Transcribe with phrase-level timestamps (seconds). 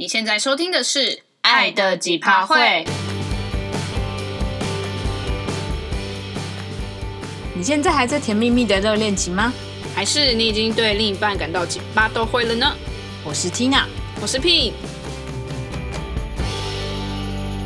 [0.00, 0.98] 你现在收听的是
[1.42, 2.56] 《爱的几趴会》。
[7.54, 9.52] 你现在还在甜蜜蜜的热恋期吗？
[9.94, 12.74] 还是你已经对另一半感到几趴都会了呢？
[13.26, 13.84] 我是 Tina，
[14.22, 14.72] 我是 Pin。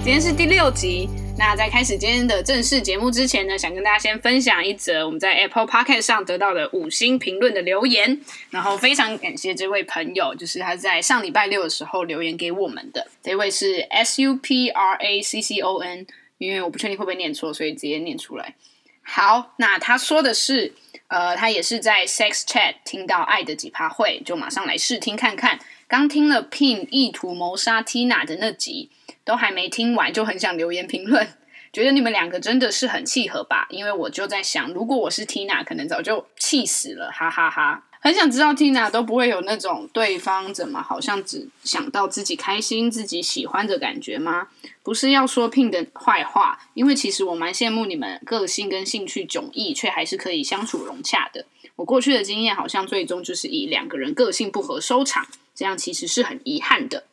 [0.02, 1.08] 今天是第六集。
[1.36, 8.20] 那在开始今天的正式节目之前呢，想跟大家先分享一则我们在 Apple Podcast 上得到的五星评论的留言。
[8.50, 13.08] 然后非常感谢这位朋友，就是他在上礼拜六的时候留言给我们的。
[13.22, 16.06] 这位是 S U P R A C C O N，
[16.38, 18.54] 因为我不确定会不会念错，所以直接念出来。
[19.02, 20.72] 好，那他说的是，
[21.08, 25.58] 呃，他也是在 Sex Chat 听到爱的几趴会，就马上来试听看看。
[25.88, 28.90] 刚听了 Pin 意图谋杀 Tina 的那集。
[29.24, 31.26] 都还没听完就很想留言评论，
[31.72, 33.66] 觉得你们两个真的是很契合吧？
[33.70, 37.84] 因为我就在想，如果我是 Tina，可能早就气死了，哈哈哈！
[38.00, 44.48] 很想知道 Tina 都不会有那种对方怎么好像只想到自己开心、自己喜欢的感觉吗？
[44.82, 51.46] 不是要说 Pin 的坏话，因为其实我蛮羡慕你们个性跟兴趣迥异，却还是可以相处融洽的。
[51.76, 57.04] 我过去的经验好像最终就是以两个人个性不合收场，这样其实是很遗憾的。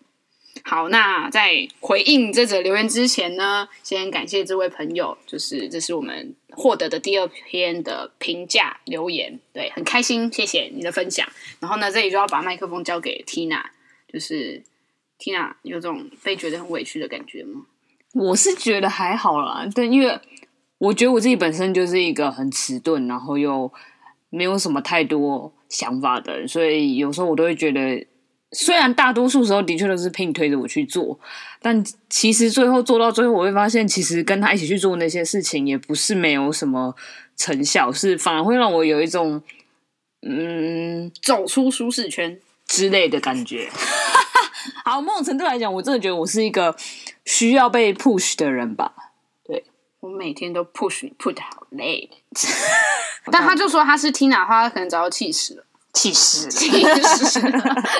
[0.63, 11.27] 好，那在回应这则留言之前呢，先感谢这位朋友，就是这是我们获得的第二篇的评价留言，对，很开心，谢谢你的分享。
[11.59, 13.61] 然后呢，这里就要把麦克风交给 Tina，
[14.07, 14.61] 就是
[15.19, 17.65] Tina 有种被觉得很委屈的感觉吗？
[18.13, 20.19] 我是觉得还好啦，但因为
[20.77, 23.71] 我觉得我自己本身就是一个很迟钝，然后又
[24.29, 28.05] 没有什么太多想法的人，所以有时候我都会觉得。
[28.53, 31.17] 虽然大多数时候的确都是 Pin 推着我去做，
[31.61, 36.93] 但其实最后做到最后，我会发现，其实跟他一起去做那些事情，也不是没有什么
[37.37, 39.41] 成效，是反而会让我有一种
[40.21, 43.69] 嗯走出舒适圈之类的感觉。
[44.83, 46.75] 好，某种程度来讲，我真的觉得我是一个
[47.25, 48.93] 需要被 push 的人吧。
[49.45, 49.63] 对，
[50.01, 52.09] 我每天都 push put 好累，
[53.31, 55.63] 但他就说他是 Tina 的话，他可能早就气死了。
[55.93, 56.49] 气死！
[56.49, 56.69] 气
[57.01, 57.39] 死！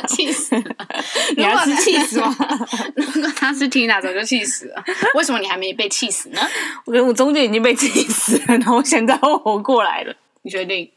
[0.08, 0.56] 气死！
[1.36, 2.36] 你要是气死吗？
[2.96, 4.84] 如果他是 Tina，早就气死了。
[5.16, 6.40] 为什么你还没被气死呢？
[6.86, 10.14] 我觉我中间已经被气死了，然后现在我活过来了。
[10.44, 10.90] 你确定？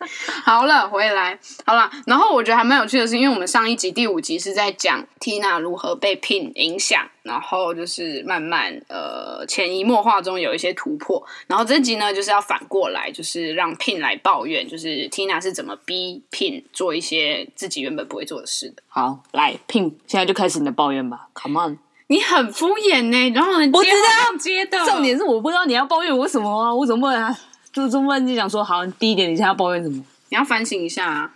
[0.44, 1.90] 好了，回来好了。
[2.06, 11.22] 然后我觉得还蛮有趣的是，因为我们上一集第五集是在讲 Tina 如何被 Pin 影响，然后就是慢慢呃潜移默化中有一些突破。
[11.46, 18.82] 然后这集呢就是要反过来，就是让 Pin 来抱怨，就是 Tina 是怎么逼 Pin 做一些自己原本不会做的事的。
[18.88, 21.28] 好，来 Pin，现在就开始你的抱怨吧。
[21.34, 27.38] Come on，你很敷衍呢，然后呢，我知道接的重点是我不知道你要抱怨我什么啊，我怎么问啊？
[27.72, 30.04] 就这么问就想说，好，第一点，你现在要抱怨什么？
[30.30, 31.34] 你要反省一下啊！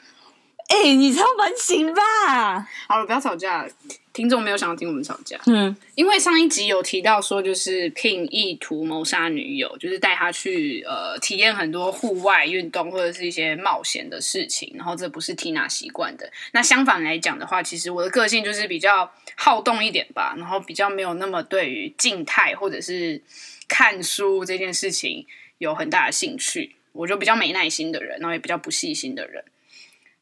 [0.69, 2.67] 哎、欸，你才要反省吧？
[2.89, 3.69] 好了，不要吵架。
[4.15, 5.37] 听众没有想要听我们吵架。
[5.47, 16.31] 嗯，因为上一集有提到说，就是 Pin 意图谋杀女友，就是带她去呃体验很多户外运动或者是一些冒险的事情，然后这不是 Tina 习惯的。
[16.53, 23.21] 那相反来讲的话，其实我的个性就是比较好动一点吧，然后比较没有那么对于静态或者是
[23.67, 25.27] 看书这件事情。
[25.59, 29.45] 有很大的兴趣，我就比较没耐心的人，然后也比较不细心的人。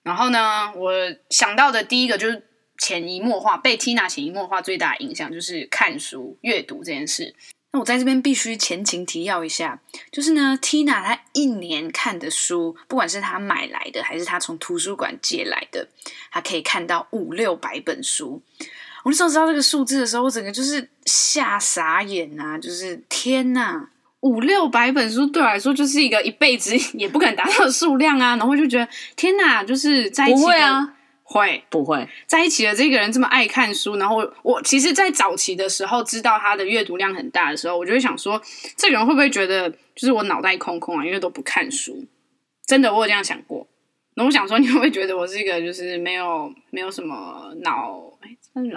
[0.02, 0.92] 然后呢，我
[1.30, 2.42] 想到的第一个就是
[2.78, 7.34] 潜移默化，被 Tina 潜移默化最大的影响就是看书、阅读这件事。
[7.70, 15.88] 那我在这边必须前情提要一下，就是呢，Tina 她一年看的书，不管是她买来的还是她从图书馆借来的，
[16.30, 18.42] 她可以看到五六百本书。
[19.04, 22.58] 我那时候知道这个数字的时候，我整个就是吓傻眼啊！
[22.58, 23.88] 就是天哪！
[24.22, 30.94] 五六百本书对我来说就是一个一辈子 也不可能达到的数量啊，然后就觉得天哪，就是在一起的不会啊，
[31.24, 38.40] 会不会在一起的这个人这么爱看书，然后我，其实，在早期的时候知道他的阅读量很大的时候，我就会想说，
[38.76, 42.04] 这个人会不会觉得就是我脑袋空空啊，因为都不看书？
[42.64, 43.66] 真的，我有这样想过。
[44.14, 48.00] 那我想说，你会不会觉得我是一个就是没有没有什么脑？
[48.20, 48.74] 哎，真的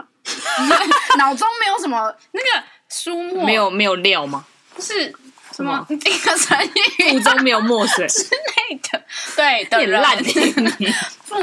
[1.20, 4.44] 脑中没有什么那个书墨，没有没有料吗？
[4.76, 5.14] 就是。
[5.56, 7.14] 什么一个成语？
[7.14, 9.02] 腹中没有墨水之类的，
[9.36, 10.04] 对的人，
[11.24, 11.36] 腹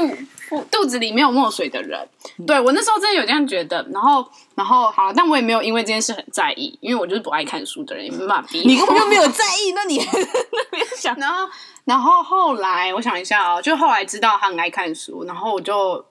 [0.49, 2.07] 腹肚子里没有墨水的人，
[2.45, 3.83] 对我那时候真的有这样觉得。
[3.91, 4.23] 然后，
[4.55, 8.61] 然后好，但我也没有因为这件事很在意，因为我就是不爱看书的人，也没办法逼。
[8.65, 11.15] 你根本就没有 在意，那你 那边想。
[11.15, 11.49] 然后，
[11.85, 16.05] 然后后来我想一下啊、哦，就后来知道他很爱看书，然后我就。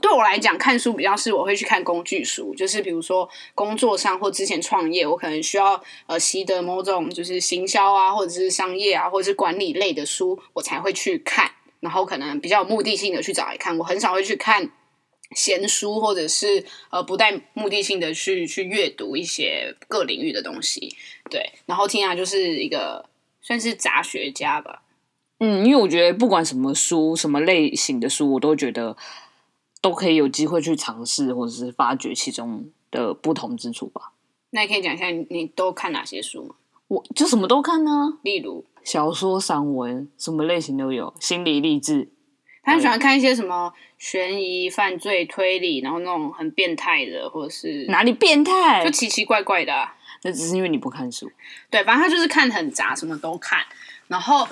[0.00, 11.50] 对我来讲，看书比较是我会去看工具书，就是比如说工作上或之前创业，我可能需要呃习得某种就是行销啊，或者是商业啊，或者是管理类的书，我才会去看，
[11.80, 13.76] 然后可能比较有目的性的去找来看。
[13.76, 14.70] 我很少会去看
[15.34, 20.94] 闲书，或者是呃不带目的性的去去阅读一些各领域的东西。
[21.28, 23.04] 对，然后听啊就是一个
[23.42, 24.82] 算是杂学家吧。
[25.40, 28.96] 嗯，因为我觉得不管什么书、什么类型的书，我都觉得
[29.84, 34.12] 都可以有机会去尝试，或者是发掘其中的不同之处吧。
[34.48, 36.54] 那你可以讲一下你，你都看哪些书吗？
[36.88, 42.08] 我就什么都看呢，例如小说、散文，什么类型都有，心理励志。
[42.62, 49.94] 他喜欢看一些什么悬疑、犯罪、推理，然后那种很变态的，或者是哪里变态，就奇奇怪怪的啊。
[50.22, 51.30] 那只是因为你不看书。
[51.68, 53.60] 对，反正他就是看很杂，什么都看。
[54.08, 54.48] 然后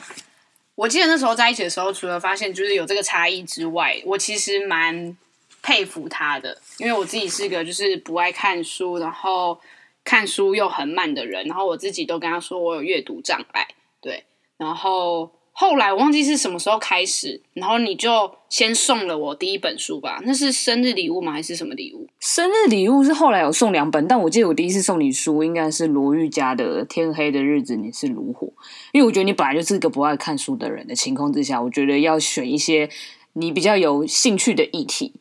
[0.82, 5.16] 我记得那时候在一起的时候，除了发现就是有这个差异之外，我其实蛮
[5.62, 9.60] 佩服他的，因为我自己是个就是不爱看书，然后
[10.02, 11.46] 看书又很慢的人。
[11.46, 13.68] 然后我自己都跟他说我有阅读障碍，
[14.00, 14.24] 对，
[14.56, 15.30] 然后。
[15.54, 20.18] 后来我忘记是什么时候开始，然后你就先送了我第一本书吧？
[20.24, 21.30] 那是生日礼物吗？
[21.30, 22.08] 还是什么礼物？
[22.20, 28.46] 生日礼物是后来有送两本，但我记得我第一次送你书应该是罗玉家的《天黑的日子你是炉火》，
[28.92, 32.88] 因为我觉得你本来就是一个不爱看书的人的情况之下，我觉得要选一些
[33.34, 35.20] 你比较有兴趣的议题，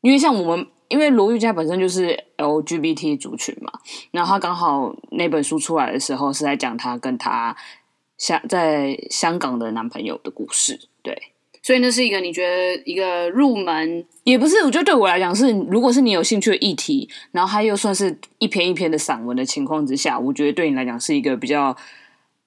[0.00, 3.72] 因为像我们，因为罗玉家本身就是 LGBT 族群嘛，
[4.12, 7.56] 然后他刚好那本书出来的时候是在讲他跟他。
[8.22, 11.20] 香在香港的男朋友的故事，对，
[11.60, 21.76] 所以那是一个你觉得一个入门也不是，我觉得对我来讲是，如果是你有兴趣的议题，然后它又算是一篇一篇的散文的情况之下，我觉得对你来讲是一个比较，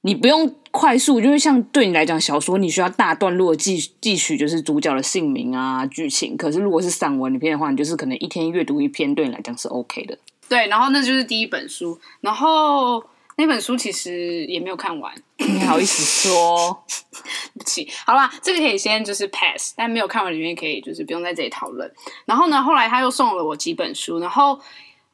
[0.04, 10.18] 你不用快速，因为像对你来讲小说，你需要大段落记记取就是主角的姓名啊剧情，可是如果是散文里篇的话，你就是可能一天阅读一篇，对你来讲是 OK 的。
[10.48, 13.04] 对，然后那就是第一本书，然后。
[13.38, 16.86] 那本书其实也没有看完， 你好意思说？
[17.54, 21.92] 对不起，好啦，这个可以先就是 pass，但没有看完里面可以就是不用在这里讨论。
[22.26, 24.60] 然后呢，后来他又送了我几本书，然后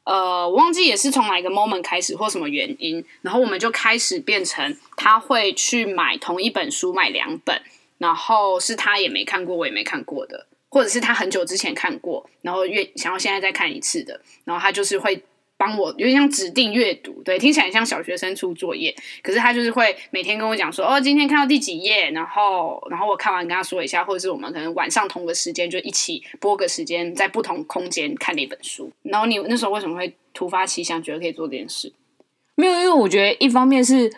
[0.04, 7.60] 呃，我忘记也是从哪一个 moment 开始或什么原因，然后我们就开始变成他会去买同一本书买两本，
[7.98, 15.22] 然后是他也没看过，我也没看过的，或者是他很久之前看过，然后越想要现在再看一次的，然后他就是会。
[15.62, 18.92] 帮我有点像指定阅读，对，听起来像小学生出作业，
[19.22, 28.90] 可是他就是会每天跟我讲说，哦，今天看到第几页，然后，然后我看完跟他说一下，或者是我们可能晚上同个时间就一起播个时间，在不同空间看那本书。
[29.04, 31.92] 然后你那时候为什么会突发奇想，觉得可以做这件事？
[32.56, 34.12] 没有，因为我觉得一方面是。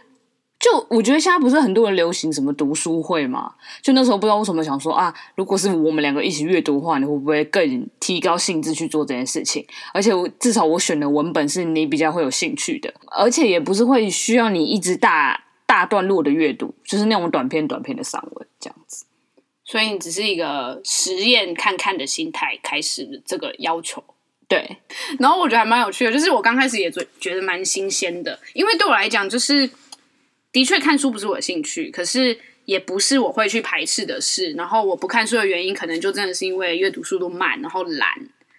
[0.65, 3.53] 就我觉得现在不是很多人流行什么读书会嘛？
[3.83, 9.63] 就那时候不知道为什么想说啊，如果是我们两个一起阅读的话，你会不会更提高兴致去做这件事情？
[9.93, 19.05] 而且我至少我选的文本是你比较会有兴趣的，而且也不是会需要你一直大大段落的阅读，就是那种短篇短篇的散文这样子。
[19.67, 24.03] 所以你只是一个实验看看的心态开始这个要求，
[24.49, 24.79] 对。
[25.19, 29.69] 然后我觉得还蛮有趣的，就是我刚开始也觉觉得蛮新鲜的，因为对我来讲就是。
[30.55, 34.53] 的确，看书不是我的兴趣，可是也不是我会去排斥的事。
[34.53, 38.09] 然后我不看书的原因，可能就真的是因为阅读速度慢，然后懒。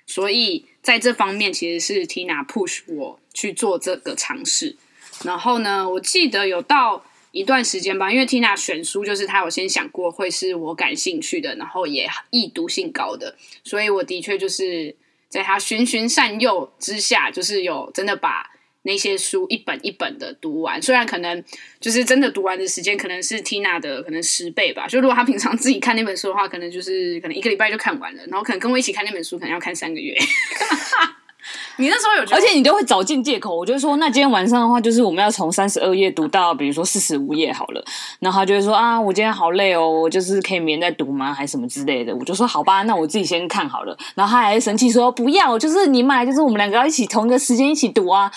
[0.05, 4.75] 所以在这方面，其实是 Tina push 我去做这个尝试。
[5.23, 14.93] 然后呢，我记得有到一段时间吧，因为 Tina 选书就是她有先想过会是我感兴趣的，然后也易读性高的，所以我的确就是
[15.29, 18.51] 在她循循善诱之下，就是有真的把。
[18.85, 21.43] 那些书一本一本的读完，虽然可能
[21.79, 24.87] 就是真的读完的时间可能是 Tina 的可能十倍吧。
[24.87, 30.15] 就如果她平常自己看那本书的话，可能就是可能一个礼拜就看完了，然后可能跟我一起看那本书，可能要看三个月。
[31.77, 33.55] 你那时候有，而且你都会找尽借口。
[33.55, 37.83] 我就说，那今天晚上的话，就是我们要从三十二页读到，比如说四十五页好了。
[38.19, 41.33] 然后他就会说啊，我今天好累哦，我就是可以明天再读吗？
[41.33, 42.15] 还是什么之类的？
[42.15, 43.97] 我就说好吧，那我自己先看好了。
[44.15, 48.31] 然后他还生气说不要，就是你买，就是我们两个要一起同一个时间一起读啊。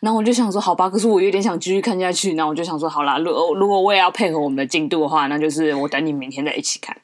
[0.00, 2.34] 然后我就想说好吧，可是我有点想继续看下去。
[2.34, 6.96] 然后我就想说好啦，如果如果我也要配合我们的进度的话，那就是我等你明天再一起看。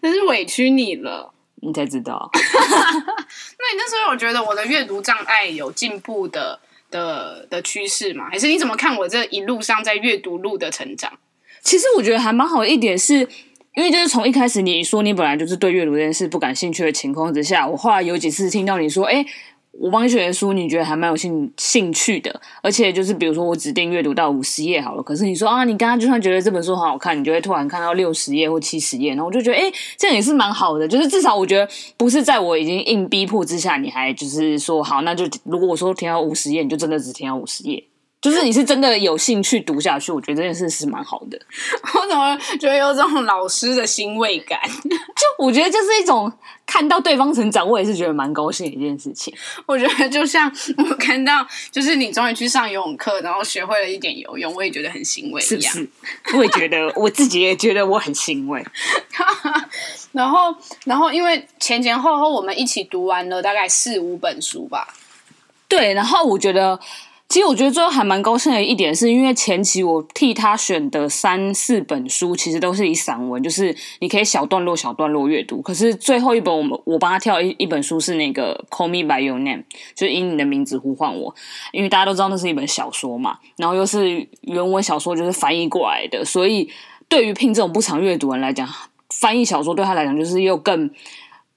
[0.00, 1.32] 真是委屈你了。
[1.66, 6.58] 你才知道， 那你那时候有觉得我的阅读障碍有进步的
[6.90, 8.28] 的的趋势吗？
[8.30, 11.12] 还是你怎么看我这一路上在阅读路的成长？
[11.62, 13.28] 其实我觉得还蛮好的一点是，是
[13.74, 19.26] 因为就是从一开始你说你本来就是对阅读这件事不感兴趣的情况之下，我后来有几次听到你说，哎。
[19.78, 37.84] 我帮你选的书，你觉得还蛮有兴兴趣的，而且就是比如说我指定阅读到五十页好了，可是你说啊，你刚刚就算觉得这本书很好看，你就会突然看到六十页或七十页，然后我就觉得，哎，这样也是蛮好的，就是至少我觉得不是在我已经硬逼迫之下，你还就是说好，那就如果我说填到五十页，你就真的只填到五十页。
[38.20, 41.38] 就是你是真的有兴趣读下去，我觉得这件事是蛮好的。
[41.94, 44.58] 我怎么觉得有种老师的欣慰感？
[44.88, 46.32] 就我觉得就是一种
[46.66, 49.32] 看到对方成长，我也是觉得蛮高兴的一件事情。
[49.66, 55.72] 我觉得就像我看到，就是你终于去上游泳课，然后学会了一点游泳，我也觉得很欣慰一样。
[55.72, 56.36] 是不是？
[56.38, 58.64] 我也觉得， 我自己也觉得我很欣慰。
[60.10, 60.52] 然后，
[60.84, 64.88] 然后因为前前后后我们一起读完了大概四五本书吧。
[65.68, 66.80] 对，然后我觉得。
[67.28, 75.60] 其实我觉得最后还蛮高兴的一点，是因为前期我替他选的三四本书，其实都是以散文，就是你可以小段落、小段落阅读。
[75.60, 79.58] 可是最后一本，我们我帮他挑一一本书是那个《Call Me by Your Name》，
[79.94, 81.34] 就是以你的名字呼唤我。
[81.72, 86.70] 因为大家都知道那是一本小说嘛，然后又是原文小说，就是翻译过来的，所以
[87.08, 88.68] 对于拼这种不常阅读人来讲，
[89.10, 90.88] 翻译小说对他来讲就是又更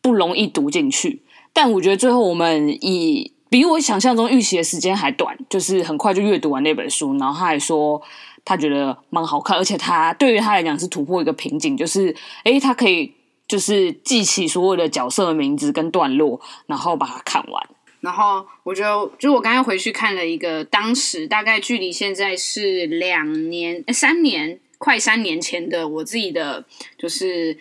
[0.01, 1.21] 不容易读进去。
[1.53, 7.17] 但我觉得最后我们以比我想象中预习的时间还短，就是很快就阅读完那本书。
[7.17, 8.01] 然后他还说
[8.45, 13.11] 他觉得蛮好看，而且他对于他来讲是突破一个瓶颈，就是诶，他可以
[13.47, 17.69] 就是记起所有的角色的名字跟段落，然后把它看完。
[18.01, 26.63] 然后我就，就我刚刚回去看了一个，当时大概距离现在是两年、三年，快三年前的我自己的
[26.97, 27.57] 就是。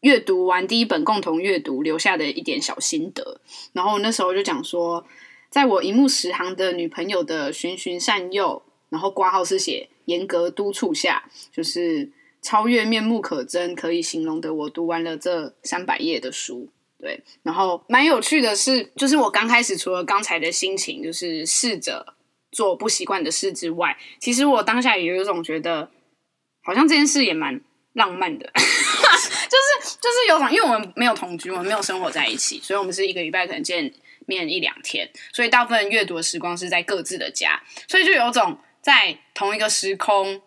[0.00, 3.40] 阅读完第一本共同阅读留下的一点小心得，
[3.72, 5.06] 然后那时候就讲说，
[5.50, 16.68] 在我一目十行的女朋友的循循善诱，然后挂号是写严格督促下，就是超越面目可憎可以形容的，我读完了这三百页的书。
[16.98, 22.14] 对，然后蛮有趣的是，就是我刚开始除了刚才的心情，就是试着
[22.52, 25.90] 做不习惯的事之外，其实我当下也有一种觉得，
[26.62, 27.58] 好像这件事也蛮
[27.94, 28.52] 浪漫的。
[29.50, 33.92] 就是就是有种，因为我们没有同居，我们没有生活在一起，所以我们是一个礼拜可能见
[34.26, 40.40] 面一两天，所以大部分阅读的时光是在各自的家，所以就有种在同一个时空，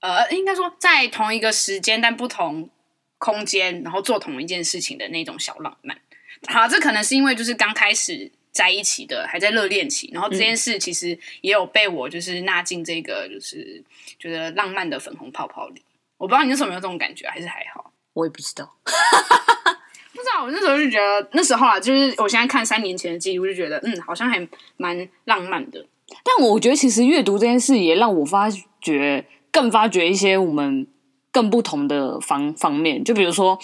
[0.00, 2.68] 呃，应该说在同一个时间但不同
[3.16, 5.98] 空间，然后做同一件事情的那种小浪漫。
[6.46, 13.82] 好，这可能是因为就是刚开始在一起的，还在热恋期，然后这件事其实也有被我就是纳进这个就是
[14.18, 15.82] 觉得浪漫的粉红泡泡里。
[16.16, 17.89] 我不知道你那时候有没有这种感觉，还是还好？
[18.12, 20.44] 我也不知道， 不知道。
[20.44, 25.86] 我那时候就觉得，那时候啊，就是我现在看三年前的记录，就觉得，嗯，好像还蛮浪漫的。
[26.24, 28.48] 但我觉得，其实阅读这件事也让我发
[28.80, 30.86] 觉，更发掘一些我们
[31.30, 33.04] 更不同的方方面。
[33.04, 33.58] 就比如说，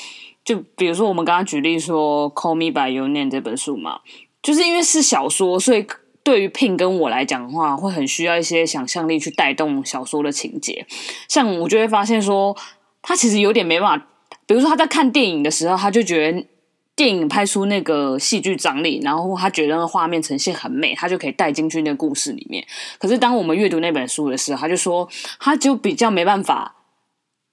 [0.44, 4.00] 就比如说，我们刚刚举例说《Call Me by Your Name》这本书嘛，
[4.42, 5.84] 就是因为是小说，所以
[6.22, 10.86] 对于 Pin 跟我来讲的话，会很需要一些想象力去带动小说的情节。
[11.28, 12.56] 像我就会发现说，
[13.02, 14.06] 他其实有点没办法。
[14.46, 16.46] 比如说他在看电影的时候，他就觉得
[16.94, 22.64] 电影拍出那个戏剧张力，然后他觉得那个画面呈现很美，他就可以带进去那个故事里面。
[22.98, 26.76] 可是当我们阅读那本书的时候，他就说他就比较没办法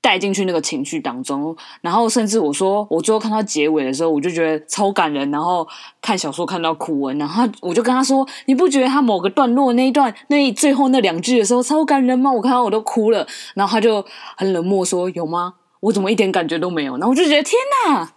[0.01, 1.55] 带进去那个情绪当中。
[1.81, 5.29] 然后甚至我说我最后看到结尾的时候，我就觉得超感人。
[5.31, 5.67] 然后
[6.01, 13.27] 看小说看到哭文，然后我就跟他说：“你不觉得他某个段落那一段那最后那两句的时候超感人吗？”我看到我都哭了。
[13.55, 14.05] 然后他就
[14.37, 16.93] 很冷漠说：“有吗？”我怎么一点感觉都没有？
[16.93, 18.13] 然后我就觉得天哪！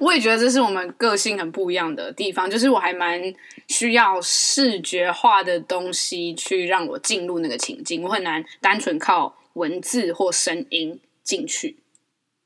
[0.00, 3.20] 我也觉得这是我们个性很不一样的地方，就是我还蛮
[3.68, 11.76] 需要视觉化的东西去让我进入那个情境，我很难单纯靠文字或声音进去。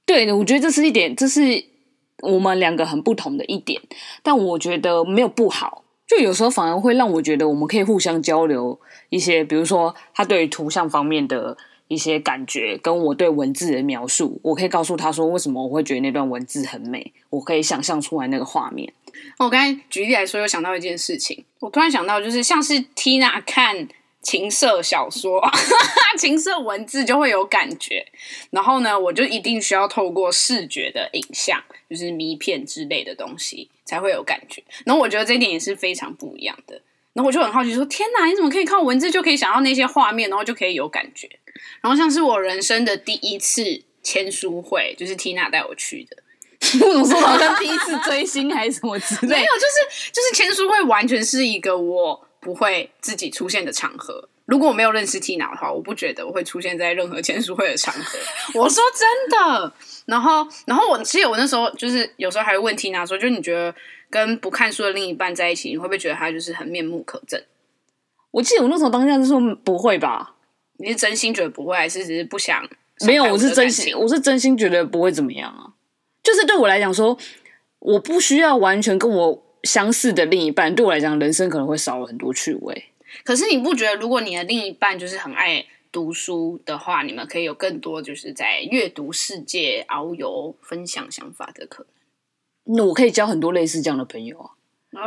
[0.04, 1.64] 对，我觉得这是一点，这是
[2.22, 3.80] 我们两个很不同的一点，
[4.22, 11.56] 但我觉得没有不好，就有时候反而会让我觉得我们可以互相交流一些，比如说他对于图像方面的。
[11.88, 18.92] 一些感觉跟我对文字的描述，我可以告诉他说，为什么我会觉得那段文字很美，我可以想象出来那个画面。
[19.38, 23.88] 我刚才举例来说，又想到一件事情，我突然想到，就是像是 Tina 看
[24.20, 25.40] 情色小说、
[26.18, 28.06] 情色文字就会有感觉，
[28.50, 34.62] 然后呢，我就一定需要透过视觉的影像，就是迷片之类的东西才会有感觉。
[34.84, 36.80] 然后我觉得这一点也是非常不一样的。
[37.18, 41.28] 然后我就很好奇说，说天哪，你怎么可以靠文字就可以想到那些画面，然后就可以有感觉？
[41.80, 46.16] 然后像是我人生的第一次签书会，就是 Tina 带我去的。
[46.80, 49.34] 我怎么说好像第一次追星还是什么之类？
[49.34, 54.28] 没有，就是就是签书会完全是一个我不会自己出现的场合。
[54.46, 58.16] 如果我没有认识 Tina 的话，我不觉得我会出现在任何签书会的场合。
[58.54, 59.72] 我说真的。
[60.06, 63.74] 然后，然后我其实我那时候就是有时候还会问 Tina 说，就你觉得
[64.10, 67.42] 跟不看书的另一半在一起，你会不会觉得他就是很面目可憎？
[68.30, 70.34] 我记得我那时候当下就说不会吧。
[70.78, 72.68] 你是真心觉得不会，还是只是不想？
[73.06, 75.72] 没有，我是真心，我是真心觉得不会怎么样啊。
[76.22, 77.16] 就是对我来讲说，
[77.78, 80.74] 我不需要完全跟我相似的另一半。
[80.74, 82.84] 对我来讲，人生可能会少了很多趣味。
[83.24, 91.92] 可是你不觉得，如果你的另一半就是很爱读书的话，你们可以有更多就是在阅读世界遨游、分享想法的可能？
[92.68, 94.50] 那我可以交很多类似这样的朋友啊。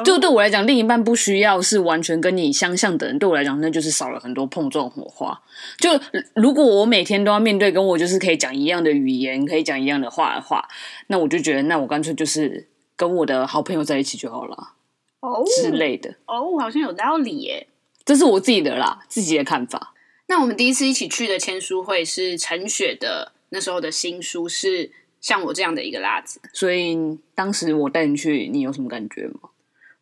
[0.03, 3.17] 就对我来讲，另一半不需要是完全跟你相像的人。
[3.17, 5.41] 对我来讲，那就是少了很多碰撞火花。
[5.79, 5.89] 就
[6.35, 10.67] 如果我每天都要面对跟我就是可以讲一样的语言、可以讲一样的话的话，
[11.07, 14.73] 那我就觉得，那我干脆就是跟我的好朋友在一起就好了，
[15.21, 16.13] 哦之类的。
[16.27, 17.67] 哦，好像有道理耶。
[18.05, 19.93] 这是我自己的啦，自己的看法。
[20.27, 24.91] 那我们第一次一起去的签书会是陈雪的那时候的新书是
[25.21, 26.97] 像我这样的一个辣子，所以
[27.35, 29.49] 当时我带你去，你有什么感觉吗？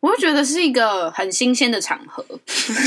[0.00, 2.24] 我就觉得是一个很新鲜的场合，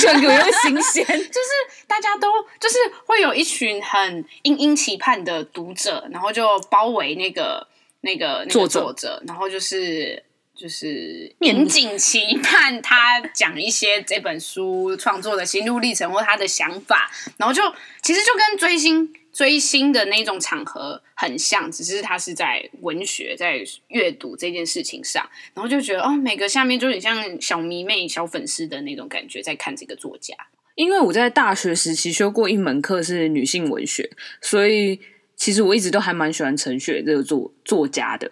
[0.01, 2.27] 整个又新鲜， 就是大家都
[2.59, 2.75] 就是
[3.05, 7.67] 会有一群很殷殷期盼的读者，然后就包围那个
[8.01, 10.23] 那个那个作者，然后就是
[10.55, 17.61] 就是严谨期盼他讲一些这本书创作的心路历程或他的想法，然后就
[18.01, 19.13] 其实就跟追星。
[19.33, 30.35] 追星的那种场合很像，只是他是在文学、在阅读这件事情上，然后就觉得哦，每个下面就很像小迷妹、小粉丝的那种感觉，在看这个作家。
[30.75, 34.09] 因为我在大学时期修过一门课是女性文学，
[34.41, 34.99] 所以
[35.35, 38.31] 其实我一直都还蛮喜欢陈雪这个作作家的，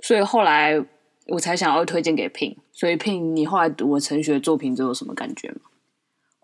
[0.00, 0.80] 所以后来
[1.26, 2.56] 我才想要推荐给 Pin。
[2.72, 5.65] 所以 Pin，你后来读了陈雪的作品，都有什么感觉吗？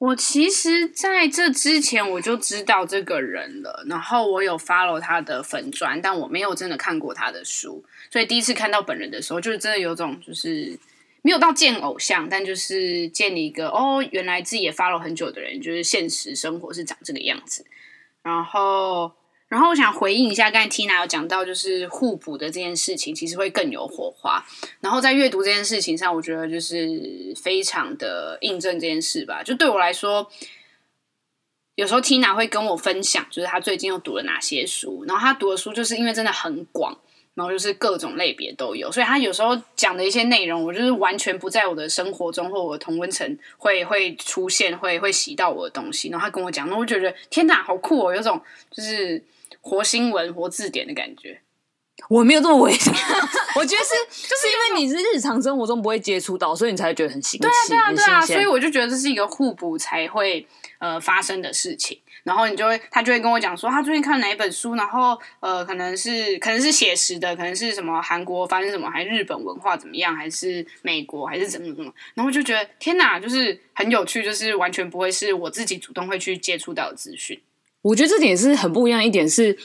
[0.03, 10.77] 我其实在这之前我就知道这个人了，然后我有 follow 他的粉专，但我没有真的看过他的书，所以第一次看到本人的时候，就是真的有种就是
[11.23, 17.65] 没有到见偶像，但就是见了一个哦，原来自己也 follow 很久的人，就是现实生活是长这个样子，
[18.25, 19.13] 然后。
[19.53, 24.43] 然后我想回应一下，刚才 Tina 有讲到，就是互补的这件事情，其实会更有火花。
[24.81, 29.43] 然后在阅读这件事情上，我觉得就是非常的印证这件事吧。
[29.43, 30.27] 就对我来说，
[31.75, 35.05] 有时候 Tina 会跟我分享，就是她最近又读了哪些书。
[35.07, 36.99] 然后她读的书就是因为真的很广，
[37.35, 46.09] 然后就是各种类别都有，所以她有时候讲的一些内容，我就是完全不在我的生活中或我的同温层会 会出现，会会洗到我的东西。
[46.09, 49.23] 然后她跟我讲，那我觉得天哪，好酷哦，有种就是。
[49.63, 51.41] 活新闻、活字典的感觉，
[52.11, 52.93] 我没有这么危险。
[53.55, 57.39] 我觉得是，就是因为你是日常生活中不会接触到，所以你才会觉得很新奇。
[57.39, 60.47] 对啊，对啊，对啊，所以我就觉得这是一个互补才会
[60.79, 61.99] 呃发生的事情。
[62.25, 71.93] 然后你就会，他就会跟我讲说，他最近看哪一本书，然后呃，可能是可能是写实的，可能是什么韩国发生什么，还是日本文化怎么样，还是美国，还是怎么怎么。
[72.15, 77.41] 然后就觉得天哪，就是很有趣，就是完全不会是我自己主动会去接触到的资讯。
[77.83, 79.59] 我觉得这点是很不一样一点是，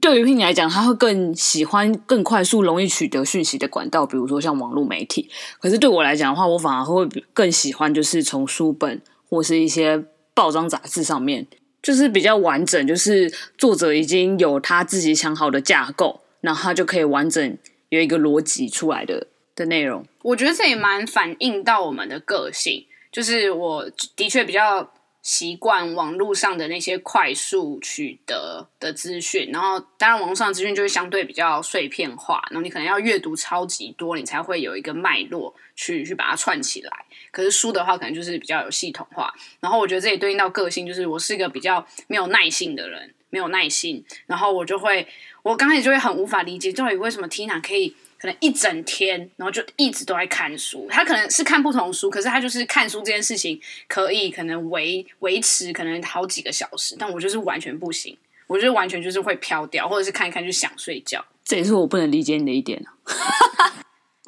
[0.00, 5.28] 对于 Pin 来讲，他会更喜欢更快速、容易取得讯息的管道，比如说像网络媒体。
[5.60, 11.46] 可是对我来讲的话，我反而会更喜欢就是从书本或是一些报章杂志上面，
[11.82, 19.26] 就是比较完整，就是作者已经有他自己想好的架构，然后他就可以完整有一个逻辑出来的
[19.56, 20.04] 的内容。
[20.22, 24.92] 我觉得这也蛮反映到我们的个性，就是我的确比较。
[25.22, 36.90] 习惯网络上的那些快速取得的资讯，然后当然网络上的资讯就会相对比较碎片化，然后你可能要阅读超级多，你才会有一个脉络去去把它串起来。
[37.30, 39.32] 可是书的话，可能就是比较有系统化。
[39.60, 45.06] 然后我觉得这也对应到个性，就是我是一个比较没有耐性的人，没有耐心，然后我就会，
[45.44, 47.96] 我刚开始就会很无法理解，到底为什么 Tina 可以。
[48.22, 50.86] 可能一整天，然后就一直都在看书。
[50.88, 56.94] 他可能是看不同书，可是他就是看书这件事情可以可能维维持可能好几个小时。
[56.96, 61.24] 但我就是完全不行，我就是完全就是会飘掉，或者是看一看就想睡觉。
[61.42, 62.94] 这也是我不能理解你的一点啊。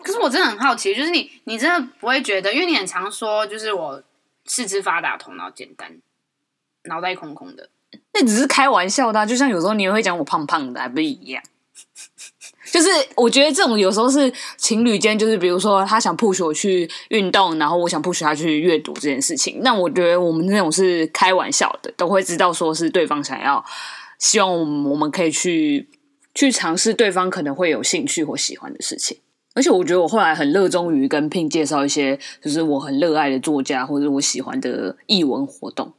[0.02, 4.02] 可是我真的很好奇，就是你你真的不会觉得，因为你很常说，就是我
[4.44, 5.96] 四肢发达，头脑简单，
[6.87, 7.68] 脑袋空空的。
[8.12, 11.40] 那只是开玩笑的啊，就像有时候你也会讲我胖胖的，还不是一样。
[12.74, 19.60] 就是我觉得这种有时候是情侣间，就是比如说他想 push 我去运动，然后我想 push 他去阅读这件事情。
[19.62, 23.64] 那我觉得我们那种是开玩笑的，都会知道说是对方想要，
[24.18, 25.88] 希望我们我们可以去
[26.34, 29.18] 去尝试对方可能会有兴趣或喜欢的事情。
[29.54, 35.92] 而且我觉得我后来很热衷于跟 Pin 介绍一些就是我很热爱的作家或者我喜欢的译文活动。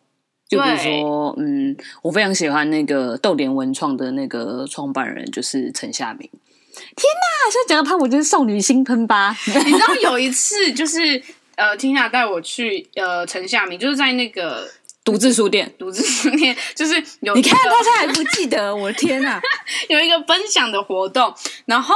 [0.50, 6.30] 就比如说，嗯，我非常喜欢那个逗点文创的那个创办人，就是陈夏民。
[6.76, 7.52] 天呐！
[7.52, 9.36] 现在讲到潘，我真是少女心喷吧。
[9.46, 11.22] 你知道有一次，就是
[11.56, 14.70] 呃，Tina 带我去呃陈夏明，就是在那个
[15.04, 17.34] 独自书店，独自书店就是有。
[17.36, 18.74] 你看大家还不记得？
[18.76, 19.40] 我的天呐！
[19.90, 21.34] 有一个分享的活动，
[21.66, 21.96] 然后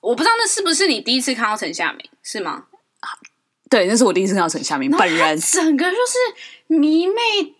[0.00, 2.64] 我不知道那是不是你第一次看到陈夏明，是吗？
[3.72, 7.14] 对，那是我第一次看到陈夏明本人，整个就是迷妹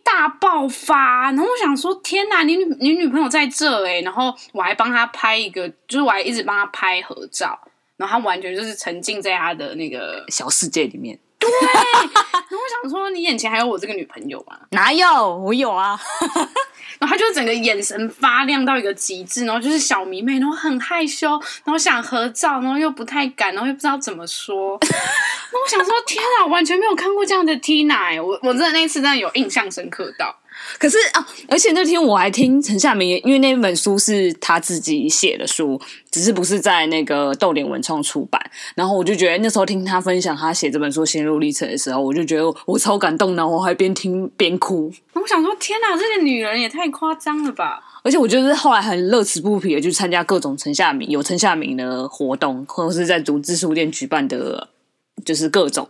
[0.05, 1.33] 大爆发。
[1.33, 4.03] 然后我想说，天哪，你女你女朋友在这哎！
[4.03, 7.59] 然后我还帮她拍一个，就是我还一直帮她拍合照。
[7.97, 11.19] 然后她完全就是沉浸在她的那个小世界里面。
[11.43, 12.11] 对。
[12.53, 14.57] 然后我想说，你眼前还有我这个女朋友吗？
[14.71, 15.37] 哪有？
[15.37, 15.99] 我有啊。
[16.99, 21.31] 然后他就整个眼神发亮到一个极致，然后就是小迷妹，然后很害羞，
[21.65, 24.79] 然后想合照，然后又不太敢，然后又不知道怎么说。
[24.81, 28.21] 那我想说，天啊，完全没有看过这样的 Tina 哎！
[28.21, 30.37] 我我真的那次真的有印象深刻到。
[30.79, 38.41] 可是啊，而且那天我还听陈夏明，因为那本书是他自己写的书，只是不是在那个逗点文创出版。
[38.75, 44.93] 然后我就觉得那时候听他分享他写这本书心路历程的时候，我就觉得我超感动，然后我还边听边哭。
[45.15, 47.81] 我想说，天哪，这个女人也太夸张了吧！
[48.05, 54.69] 而且我觉得后来很乐此不疲的去参加各种陈夏明有陈夏明的活动，或者是在独自书店举办的，
[55.25, 55.89] 就是各种。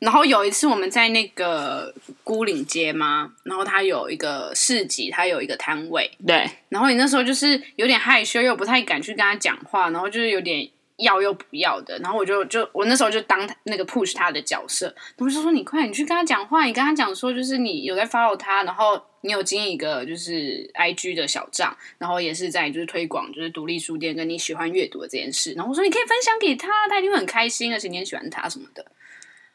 [0.00, 6.50] 然后有一次我们在那个孤岭街嘛，然后他有一个市集，他有一个摊位，对。
[6.70, 11.98] 然后你那时候就是有点害羞，又不太敢去跟他讲话，然后就是有点要又不要的。
[11.98, 25.52] 然后我就就我那时候就当那个 push 他的角色，我就说你快，你去跟他讲话，你跟他讲说就是你有在 follow 他，然后你有经营一个就是 IG 的小账，然后也是在就是推广就是独立书店跟你喜欢阅读的这件事。
[25.52, 28.82] 然后我说你可以分享给他，他一定会很开心，而且你很喜欢他什么的。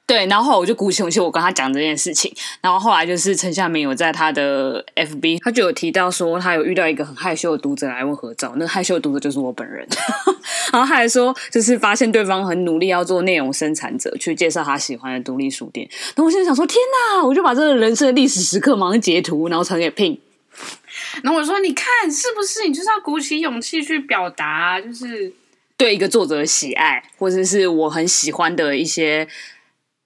[0.08, 2.32] 对，然后后来我就鼓起勇气，我跟他讲这件事情。
[2.62, 9.84] 然后后来就是陈夏明有在他的 FB，他就有提到说，他有遇到一个很害羞的读者来问合照，那个害羞的读者就是我本人。
[10.72, 15.90] 然后他还说，就是发现对方很努力要做内容生产者，去介绍他喜欢的独立书店。
[16.10, 17.26] 然后我现在想说，天哪！
[17.26, 20.20] 我就把这个人生的历史时刻马上截图，然后传给 Pin。
[21.24, 22.68] 然后我说，你看是不是？
[22.68, 25.34] 你就是要鼓起勇气去表达，就是
[25.76, 29.28] 对一个作者的喜爱，或者是我很喜欢的一些。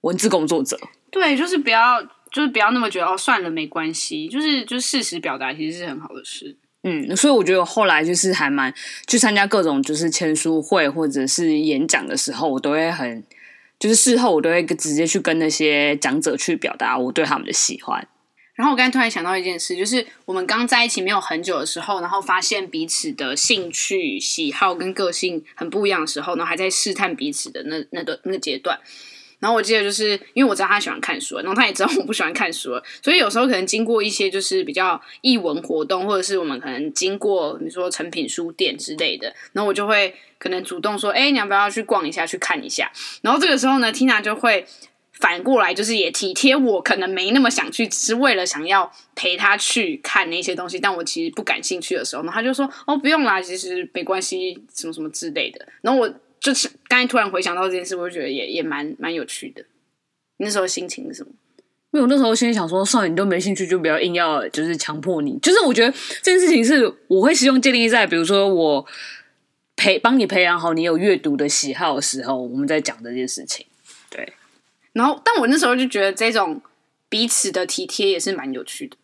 [0.02, 0.78] 文字工作者，
[1.10, 6.56] 对，就是不要，就是不要那么觉得哦，算了，没关系，就是就是事实表达其实是很好的事。
[6.82, 8.72] 嗯，所以我觉得后来就是还蛮
[9.06, 13.22] 去参加各种就是签书会或者是演讲的时候，我都会很
[13.78, 18.08] 就是事后我都会直接去跟那些讲者去表达我对他们的喜欢。
[18.54, 28.78] 然后我刚才突然想到一件事，就是我们刚在一起没有很久的时候，然后发现彼此的兴趣、喜好跟个性很不一样的时候，然后还在试探彼此的那那个那个阶段。
[29.40, 42.92] 然后我记得就是因为我知道他喜欢看书，然后他也知道我不喜欢看书，所以有时候可能经过一些就是比较艺文活动，或者是我们可能经过你说成品书店之类的，然后我就会可能主动说，哎，你要不要去逛一下，去看一下？
[43.22, 44.66] 然后这个时候呢，Tina 就会
[45.14, 55.66] 反过来就是也体贴我，可能没那么想去，只是为了想要陪他去看那些东西，但我其实不感兴趣的时候，然后他就说，哦，不用啦，其实没关系，什么什么之类的。
[55.80, 56.14] 然后我。
[56.40, 59.62] 就是刚才突然回想到这件事，我就觉得也也蛮蛮有趣的。
[60.38, 61.30] 你那时候心情是什么？
[61.92, 65.36] 因为我那时候心里想说，算了你都没兴趣，就不要硬要就是强迫你。
[65.40, 68.86] 就是我觉得这件事情是我会希望建立在，比如说我
[69.76, 73.66] 培帮你培养好你有阅读的喜好的时候，我们在讲这件事情。
[74.08, 74.32] 对。
[74.92, 76.62] 然后，但我那时候就觉得这种
[77.08, 78.96] 彼此的体贴也是蛮有趣的。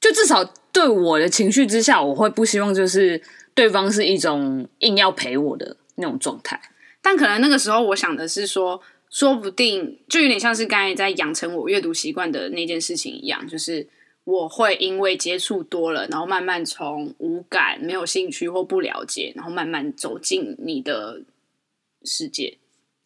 [0.00, 3.20] 就至少对我的情绪之下，我会不希望就是
[3.54, 5.76] 对方是一种硬要陪我的。
[5.98, 6.60] 那种状态，
[7.02, 8.80] 但可能那个时候我想的是说，
[9.10, 13.86] 说不定就有点像是刚才在养成我阅读习惯的那件事情一样，就是
[14.24, 21.22] 我会因为接触多了，然后慢慢从无感、没有兴趣或不了解，然后慢慢走进你的
[22.04, 22.58] 世界。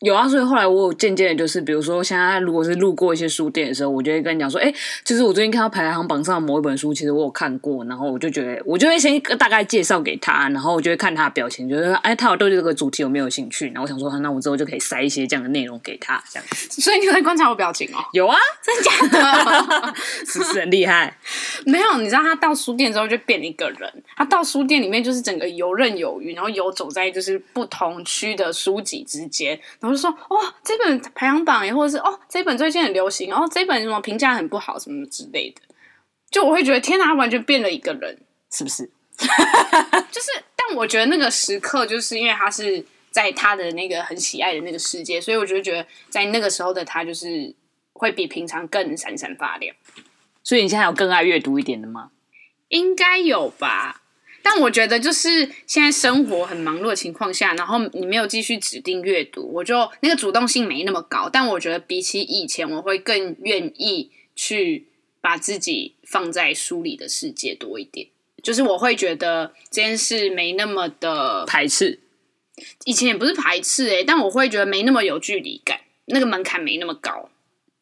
[0.02, 13.66] 有啊，所以后来我有渐渐的，就是比如说，现在如果是路过一些书店的时候，我就会跟你讲说，哎、欸，就是我最近看到排行榜上某一本书，其实我有看过，然后我就觉得，我就会先大概介绍给他，然后我就会看他的表情，就是说，哎，他有对这个主题有没有兴趣？
[13.66, 16.48] 然后我想说，那我之后就可以塞一些这样的内容给他，这样。
[16.52, 18.02] 所以你有在观察我表情哦？
[18.12, 19.20] 有啊，真的假
[19.86, 19.94] 的？
[20.26, 21.16] 是不是很厉害？
[21.64, 30.54] 没有，你知道他到书店之后就变了一个人，他到书店里面就是整个游刃有余，然后游走在就是不同区的书籍之间，然后就说，哦。
[30.64, 35.60] 这本排行榜也或者是哦，这本最近很流行哦，这本什么评价很不好什么之类的，
[36.30, 38.18] 就我会觉得天哪，完全变了一个人，
[38.50, 38.88] 是不是？
[40.10, 47.54] 就是，但我觉得那个时刻，就是因为他是在他的那个很喜爱的那个世界，所以我就觉得在那个时候的他，就是
[47.92, 49.74] 会比平常更闪闪发亮。
[50.42, 52.10] 所以你现在有更爱阅读一点的吗？
[52.68, 54.01] 应该有吧。
[54.42, 61.28] 但我觉得，就是现在生活很忙碌的情况下，然后你没有继续指定阅读，我就那个主动性没那么高。
[61.32, 64.86] 但我觉得比起以前，我会更愿意去
[65.20, 68.08] 把自己放在书里的世界多一点。
[68.42, 72.00] 就是我会觉得这件事没那么的排斥，
[72.84, 75.78] 以前也不是排斥诶、欸，但我会觉得没那么有距离感。
[76.06, 77.30] 那个门槛没那么高。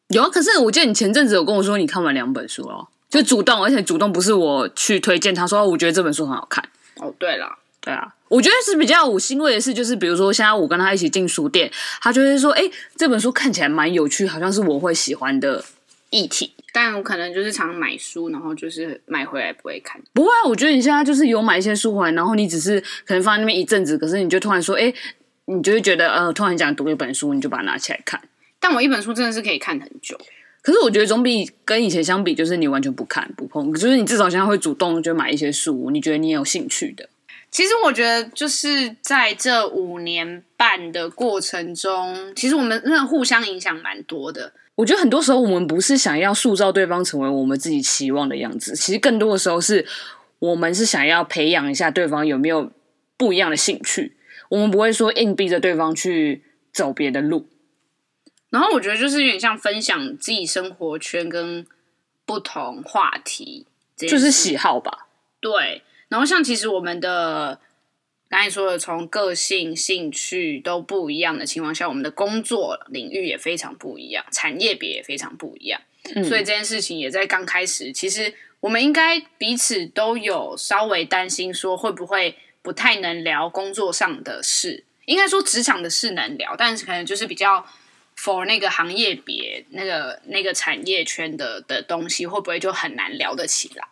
[0.09, 6.63] 有啊，可是我记得你前阵子有跟我说你看完两本书哦，就主动，而且主动不是我去推荐，他说我觉得这本书很好看。
[6.95, 11.69] 哦，对了，对啊，我觉得是比较我欣慰的事，就是比如说现在我跟他一起进书店，
[12.01, 12.63] 他就会说，哎，
[12.95, 15.63] 这本书看起来蛮有趣，好像是我会喜欢的
[16.09, 16.53] 议题。
[16.73, 20.01] 但我可能就是常买书，然后就是买回来不会看。
[20.13, 24.93] 不会啊，我觉得你现在就是有买一些书回来，然后你只是可能放在那边一阵子，可是你就突然说，哎，
[25.45, 28.21] 你就会觉得，呃，突然想读一本书，你就把它拿起来看。
[28.57, 30.17] 但我一本书真的是可以看很久。
[30.61, 37.09] 可是我觉得总比跟以前相比，就是你完全不看不碰，就是你至少现在会主动就买一些书，你觉得你有兴趣的。
[37.49, 44.53] 其实我觉得就是在这五年半的过程中，其实我们真的互相影响蛮多的。
[44.75, 49.85] 我觉得很多时候我们不是想要塑造对方成为我们自己期望的样子，其实更多的时候是
[50.39, 52.71] 我们是想要培养一下对方有没有
[53.17, 54.15] 不一样的兴趣。
[54.49, 57.47] 我们不会说硬逼着对方去走别的路。
[58.51, 61.65] 然后我觉得就是有点像分享自己生活圈跟
[62.25, 63.65] 不同话题，
[63.97, 65.07] 就是喜好吧。
[65.39, 65.81] 对。
[66.09, 67.59] 然后像其实我们的。
[68.29, 75.81] 刚才说的，从个性、兴趣都不一样的情况下，我们的工作领域也非常不一样，产业别也非常不一样。
[76.15, 84.85] 嗯，所以这件事情也在刚开始，其实我们应该彼此都有稍微担心，说会不会不太能聊工作上的事。
[85.03, 87.65] 应该说职场的事能聊，但是可能就是比较
[88.21, 93.83] for 那个行业别、那个那个产业圈的的东西，会不会就很难聊得起来？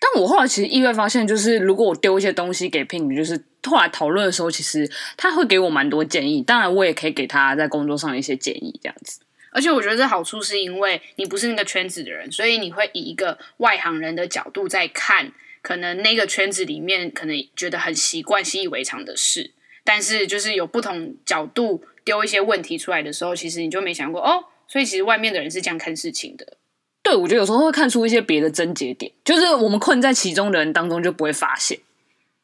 [0.00, 6.42] 但我后来其实意外发现，就是如果我丢一些东西给 Ping，就是后来讨论的时候，其实他会给我蛮多建议。
[6.42, 9.20] 当然，我也可以给他在工作上的一些建议，这样子。
[9.52, 19.52] 而且我觉得这好处是因为你不是那个圈子的人，所以你会以一个外行人的角度在看，可能那个圈子里面可能觉得很习惯、习以为常的事。
[19.84, 26.58] 但是就是有不同角度丢一些问题出来的时候，其实你就没想过哦，所以其实外面的人是这样看事情的。
[27.02, 31.78] 对，我觉得有时候会看出一些别的症结点，就是我们困在其中的人当中就不会发现，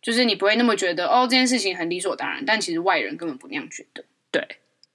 [0.03, 4.05] 就是你不会那么觉得哦，这件事情很理所当然，但其实外人根本不那样觉得。
[4.31, 4.46] 对。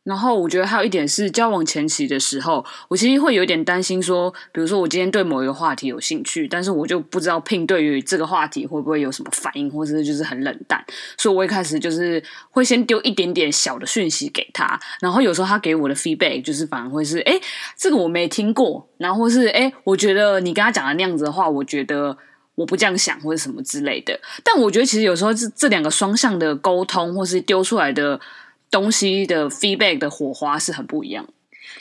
[0.05, 10.85] 然后我觉得还有一点是，交往前期的时候，我其实会有点担心说，比如说我今天对某一个话题有兴趣，但是我就不知道 pin 对于这个话题会不会有什么反应，或者是就是很冷淡，
[11.17, 17.41] 所以我一开始就是会先丢一点点小的讯息给他，然后有时候他给我的 feedback 就是反而会是，哎，
[17.75, 22.15] 这个我没听过，然后或是哎，我觉得你跟他讲的那样子的话，我觉得
[22.53, 24.19] 我不这样想，或者什么之类的。
[24.43, 28.21] 但我觉得其实有时候这这两个双向的沟通，或是丢出来的。
[28.71, 31.28] 东西的 feedback 的火花是很不一样，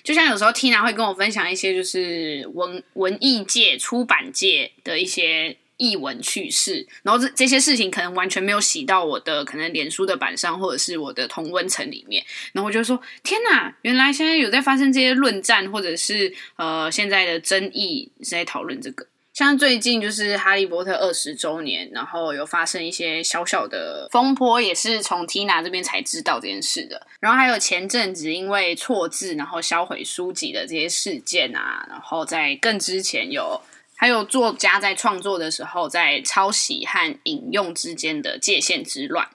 [0.03, 19.07] 就像有时候 Tina 会跟我分享一些就是文文艺界、出版界的一些译文趣事，然后这这些事情可能完全没有洗到我的可能脸书的板上，或者是我的同温层里面，然后我就说：天哪，原来现在有在发生这些论战，或者是呃现在的争议是在讨论这个。
[19.35, 27.05] 像最近就是《哈利波特》二十周年，然后有发生一些小小的风波，也是从 Tina 这边才知道这件事的。
[27.19, 33.61] 然后还有前阵子因为错字然后销毁书籍的这些事件啊，然后在更之前有
[33.97, 39.29] 还有作家在创作的时候在抄袭和引用之间的界限之乱，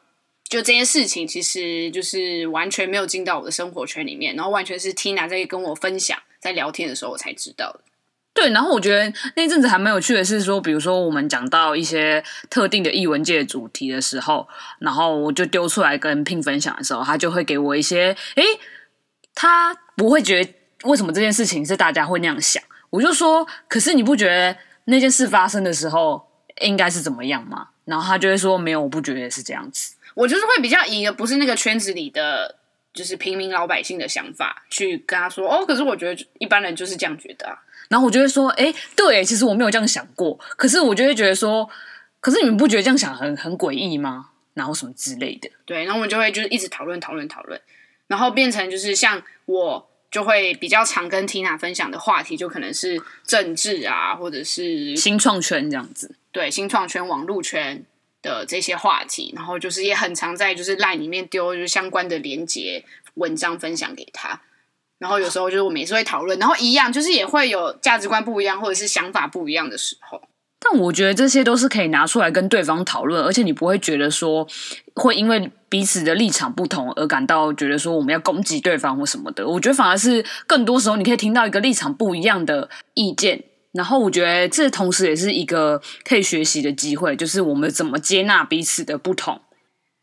[0.48, 7.82] 就这些事情其实就是完全没有进到我的生活圈里面，然后完全是 Tina 在跟我分享，在聊天的时候我才知道的。
[8.40, 14.48] 对，然后我觉得那阵子还蛮有趣的是说，比如说我们讲到一些特定的艺文界主题的时候，
[14.80, 18.44] 然后我就丢出来跟 Ping 分享的时候，他就会给我一些，诶，
[19.36, 26.26] 他不会觉得为什么这件事情是大家会那样想，我就说，可是你不觉得那件事发生的时候
[26.62, 27.68] 应该是怎么样吗？
[27.84, 32.56] 然后他就会说，没有，我不觉得是这样子，我就是会比较以不是那个圈子里的，
[32.94, 37.58] 就是平民老百姓的想法去跟他说，哦，可是我觉得一般人就是这样觉得啊。
[37.90, 40.40] 然后我就会说，哎，对，其实我没有这样想过。
[40.56, 41.70] 可是我就会觉得说，
[42.22, 44.30] 可是你们不觉得这样想很很诡异吗？
[44.54, 45.50] 然后什么之类的。
[45.66, 47.60] 对，然后我们就会就是一直讨论讨论讨论，
[48.08, 56.16] 然后变成就是像我就会比较常跟 Tina 分享的话题，就可能是政治啊，或者是新创圈这样子。
[56.32, 57.84] 对，新创圈、网络圈
[58.22, 62.84] 的这些话题，然后就是也很常在就是 LINE 里面丢就是相关的连接
[63.16, 64.42] 文章分享给他。
[65.00, 70.22] 然后有时候就是我们也是会讨论，然后一样就是也会有价值观不一样或者是想法不一样的时候。
[70.62, 74.46] 但我觉得这些都是可以拿出来跟对方讨论，而且你不会觉得说
[74.94, 79.48] 会因为彼此的立场不同而感到觉得说我们要攻击对方或什么的。
[79.48, 89.40] 我觉得反而是更多时候你可以听到一个立场不一样的意见，然后我觉得这同时也是一个可以学习的机会，就是我们怎么接纳彼此的不同。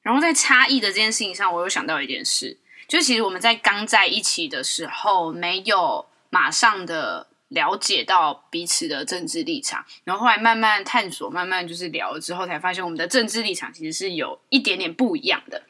[0.01, 2.59] 然后在差异的这件事情上，我又想到一件事。
[2.89, 15.63] 就其实我们在刚在一起的时候，没有马上的了解到彼此的政治立场，然后后来慢慢探索，慢慢就是聊了之后，才发现我们的政治立场其实是有一点点不一样的。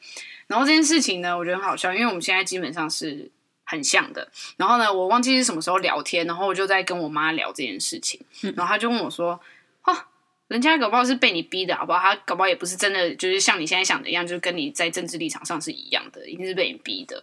[0.47, 3.29] 然后这件事情呢，我觉得很好笑，因为我们现在基本上是
[3.63, 4.31] 很像的。
[4.55, 8.21] 然后呢，我忘记是什么时候聊天，然后我就在跟我妈聊这件事情，
[8.55, 9.43] 然后她就问我说：“哈。”
[10.47, 11.99] 人家搞不好是被你逼的，好不好？
[11.99, 17.21] 他搞不好也不是真的，就是像你现在想的一样，就是跟你在政治立场上是一样的，一定是被你逼的。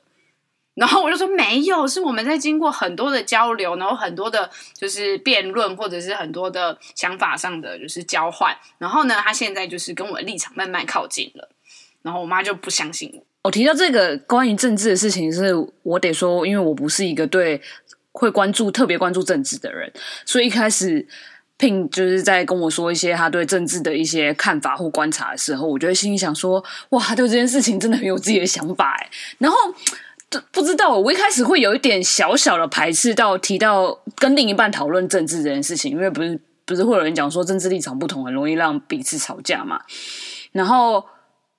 [0.75, 8.55] 然后我就说没有，是我们在经过很多的交流，然后很多的，就是辩论，或者是很多的想法上的就是交换。
[8.77, 11.49] 然后呢，他现在就是跟我的立场慢慢靠近了。
[12.03, 13.25] 然后我妈就不相信我。
[13.45, 17.63] 我提到这个关于政治的事情，是我得说，因为我不是一个对
[18.13, 19.91] 会关注特别关注政治的人，
[20.27, 21.09] 所以一开始。
[21.57, 29.09] Pin 就是在跟我说一些他对政治的一些看法或观察的时候，我就会心里想说：哇，他对这件事情真的很有自己的想法哎。
[29.39, 29.57] 然后
[30.51, 39.81] 不知道，我一开始会有一点小小的排斥到提到跟另一半讨论政治这件事情，因为不是不是会有人讲说政治立场不同很容易让彼此吵架嘛。
[40.51, 41.05] 然后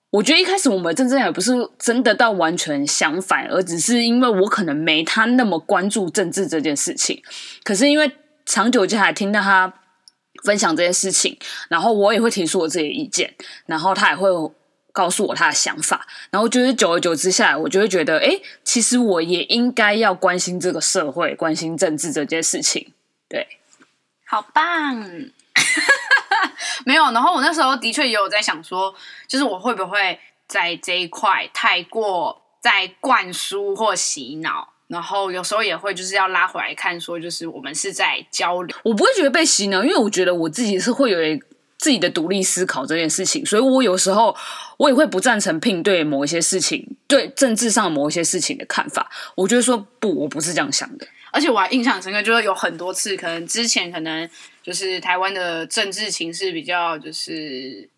[0.10, 7.24] 我觉得一开始我们真正也不是真的到完全相反，而只是因为我可能没他那么关注政治这件事情，
[7.64, 8.12] 可是因为
[8.46, 9.74] 长久下来听到他。
[10.46, 13.34] 分享这些事情，然后我也会提出我自己的意见，
[13.66, 14.30] 然后他也会
[14.94, 22.94] 告诉我他的想法，然后就是久而久之下来，我就会觉得，哎，其实我也应该要关心这个社会，关心政治这件事情。
[23.28, 23.46] 对，
[24.26, 24.96] 好棒，
[26.86, 27.12] 没有。
[27.12, 28.96] 然后我那时候的确也有在想说，
[29.28, 34.75] 就是我会不会在这一块太过在灌输或洗脑。
[34.88, 38.78] 然后有时候也会就是要拉回来看，说就是我们是在交流。
[38.84, 41.18] 我不会觉得被洗脑，因为我觉得我自己是会有
[41.80, 44.36] 自己的独立思考这件事情，所以我有时候
[44.78, 49.10] 我也会不赞成 Pin 对某一些事情，对政治上某一些事情的看法。
[49.36, 51.08] 我觉得说不，我不是这样想的。
[51.32, 54.30] 而且我还印象深刻，就是有很多次，可能之前可能
[54.62, 57.90] 就是台湾的政治情势比较就是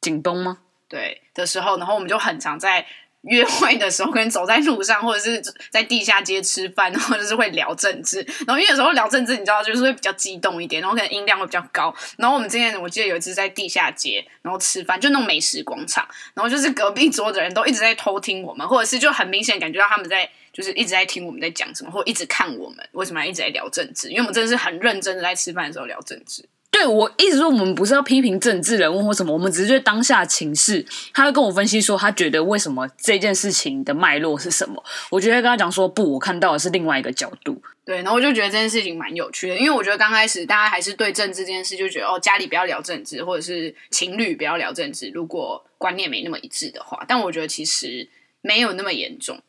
[0.00, 0.58] 紧绷吗？
[0.88, 2.86] 对的时候，然后我们就很常在。
[3.22, 8.20] 约会的时候，可能走在路上，或者是在地下街吃饭，然后就是会聊政治。
[8.46, 11.94] 然后因为有时候聊政治，你知道，就是会比较激动一点，然后可能音量会比较高。
[12.16, 26.48] 然后我们之前我记得有一次在地下街，然后吃饭，就那种美食广场，然后就是隔壁桌的人都一直在偷听我们，或者是就很明显感觉到他们在就是一直在听我们在讲什么，或者一直看我们为什么要一直在聊政治，因为我们真的是很认真的在吃饭的时候聊政治。
[26.70, 30.84] 对，我一直说，我们不是要批评政治人物或什么，我们只是对当下情势。
[31.12, 34.82] 他会跟我分析说，他觉得为什么这件事情的脉络是什么。
[35.10, 37.60] 我觉得跟他讲说，不，我看到的是另外一个角度。
[37.84, 47.02] 对，然后我就觉得这件事情蛮有趣的，因为我觉得刚开始大家还是对政治这件事就觉得哦，家里不要聊政治，或者是情侣不要聊政治，如果观念没那么一致的话。
[47.08, 48.06] 但我觉得其实
[48.42, 49.40] 没有那么严重。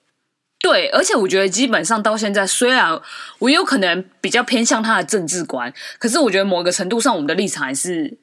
[0.60, 3.02] 对，而且我觉得基本上到现在，虽然
[3.40, 8.18] 我有可能比较偏向他的政治观，可是我觉得某个程度上，我们的立场还是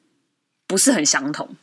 [0.67, 1.55] 不是很相同。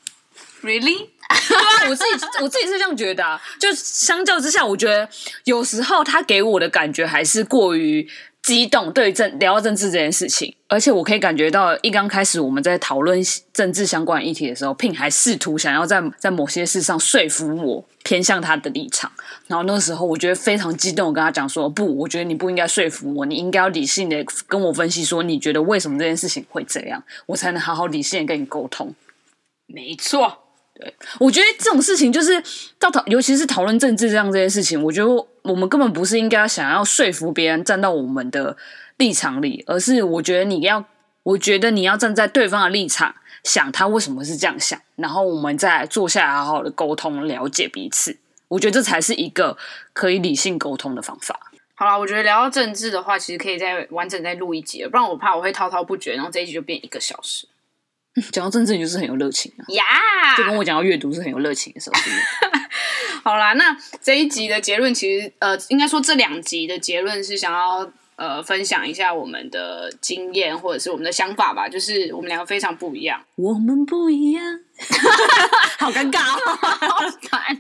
[0.62, 1.08] Really？
[1.48, 3.40] 对啊，我自己我自己是这样觉得啊。
[3.60, 5.08] 就相较之下，我觉得
[5.44, 8.08] 有时候他给我的感觉还是过于。
[8.44, 13.18] 激动，对政聊到政治这件事情，而且我可以感觉到，一刚开始我们在讨论
[13.54, 19.10] 政治相关议题的时候，Pin 还试图想要在在某些事上说服我偏向他的立场。
[19.46, 28.94] 然后那个时候，我觉得非常激动，我跟他讲说：“不，我觉得你不应该说服我，你应该要理性的跟我分析说，你觉得为什么这件事情会这样，我才能好好理性的跟你沟通。”
[29.66, 30.43] 没错。
[30.74, 32.42] 对，我觉得这种事情就是
[32.80, 38.56] 到讨，尤其是讨论政治这样这件事情，我觉得我们根本不是应该想要说服别人站到我们的
[38.96, 40.84] 立场里，而是我觉得你要，
[41.22, 48.16] 我觉得你要站在对方的立场，想他为什么是这样想，然后我们再坐下来好好的沟通，了解彼此。
[48.48, 49.56] 我觉得这才是一个
[49.92, 51.52] 可以理性沟通的方法。
[51.76, 57.46] 好啦，我觉得聊到政治的话，其实可以再完整再录一集，不然我怕我会滔滔不绝，然后这一集就变一个小时。
[58.32, 59.62] 讲到政治，你就是很有热情啊！
[59.68, 61.96] 呀，就跟我讲到阅读是很有热情的时候。
[63.24, 71.68] 好啦，那这一集的结论其实，呃，应该说这两集的结论是想要呃分享一下我们的经验或者是我们的想法吧。
[71.68, 74.60] 就是我们两个非常不一样，我们不一样，
[75.78, 77.56] 好尴尬，好烦。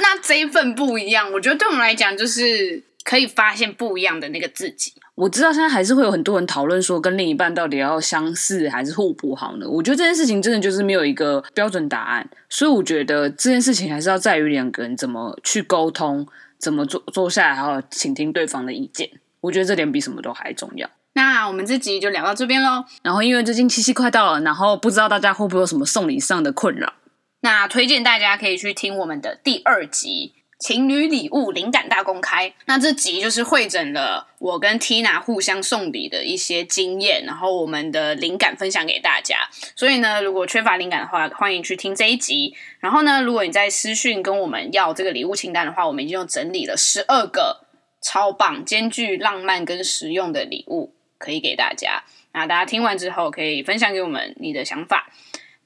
[0.00, 2.82] 那这一份不一样，我觉得对我们来讲就是。
[3.06, 4.92] 可以发现不一样的那个自己。
[5.14, 9.66] 我知道现在还是会有很多人讨论说，跟另一半到底要相似还是互补好呢？
[9.66, 16.26] 我觉得这件事情真的就是没有一个标准答案，所以我觉得这件事情还是要在于两个人怎么去沟通，
[16.58, 19.08] 怎么坐坐下来，还有倾听对方的意见。
[19.40, 20.90] 我觉得这点比什么都还重要。
[21.12, 22.84] 那我们这集就聊到这边喽。
[23.02, 26.92] 然后因为最近七夕快到了，然后不知道大家会不会有什么送礼上的困扰？
[27.40, 30.34] 那推荐大家可以去听我们的第二集。
[30.58, 39.48] 情侣礼物灵感大公开，那这集就是汇整了我跟 Tina 互相送礼的一些经验，然后我们的灵感分享给大家。
[39.74, 42.54] 所以呢，如果缺乏灵感的话，欢迎去听这一集。
[42.80, 47.66] 然后呢，如果你在私讯跟我们要这个礼物清单的话，我们已经整理了十二个
[48.00, 52.02] 超棒、兼具浪漫跟实用的礼物可以给大家。
[52.32, 55.12] 那大家听完之后，可以分享给我们你的想法。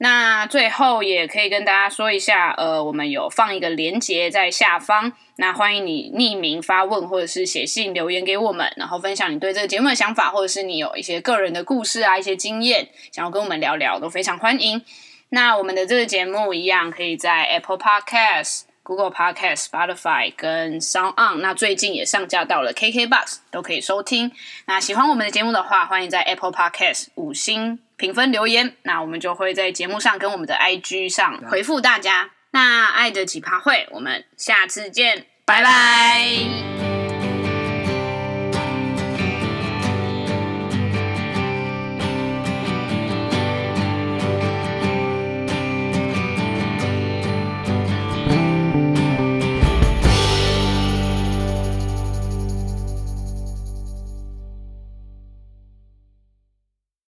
[0.03, 14.81] 那最后也可以跟大家说一下，呃，我们有放一个连接在下方，那欢迎你匿名发问或者是写信留言给我们，然后分享你对这个节目的想法，或者是你有一些个人的故事啊、一些经验想要跟我们聊聊，都非常欢迎。
[15.29, 24.31] 那我们的这个节目一样可以在 Apple Podcast、Google Podcast、Spotify 跟 Sound On，那最近也上架到了 KKBox，都可以收听。
[24.65, 27.79] 那喜欢我们的节目的话，欢迎在 Apple Podcast 五星。
[27.97, 32.31] 评分留言，那我们就会在节目上跟我们的 IG 上回复大家。
[32.49, 36.90] 那爱的奇葩会，我们下次见，拜拜。